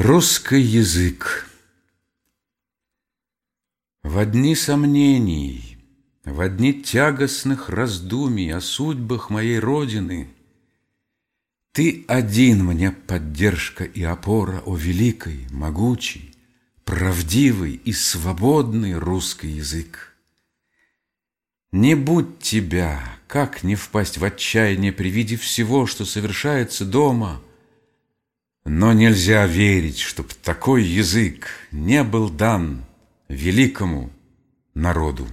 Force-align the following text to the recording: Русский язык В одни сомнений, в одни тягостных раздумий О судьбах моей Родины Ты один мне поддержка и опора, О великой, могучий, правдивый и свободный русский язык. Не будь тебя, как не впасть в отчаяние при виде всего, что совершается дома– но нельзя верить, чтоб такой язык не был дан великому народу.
Русский 0.00 0.60
язык 0.60 1.50
В 4.04 4.16
одни 4.18 4.54
сомнений, 4.54 5.76
в 6.24 6.40
одни 6.40 6.72
тягостных 6.72 7.68
раздумий 7.68 8.54
О 8.54 8.60
судьбах 8.60 9.28
моей 9.28 9.58
Родины 9.58 10.28
Ты 11.72 12.04
один 12.06 12.64
мне 12.64 12.92
поддержка 12.92 13.82
и 13.82 14.04
опора, 14.04 14.62
О 14.66 14.76
великой, 14.76 15.48
могучий, 15.50 16.32
правдивый 16.84 17.72
и 17.72 17.92
свободный 17.92 18.96
русский 18.96 19.48
язык. 19.48 20.14
Не 21.72 21.96
будь 21.96 22.38
тебя, 22.38 23.02
как 23.26 23.64
не 23.64 23.74
впасть 23.74 24.18
в 24.18 24.22
отчаяние 24.24 24.92
при 24.92 25.08
виде 25.08 25.36
всего, 25.36 25.86
что 25.86 26.04
совершается 26.04 26.84
дома– 26.84 27.42
но 28.68 28.92
нельзя 28.92 29.46
верить, 29.46 29.98
чтоб 29.98 30.32
такой 30.32 30.84
язык 30.84 31.48
не 31.72 32.04
был 32.04 32.28
дан 32.28 32.84
великому 33.28 34.10
народу. 34.74 35.26